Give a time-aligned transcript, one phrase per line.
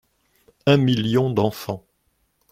[0.65, 1.85] Un million d’enfants.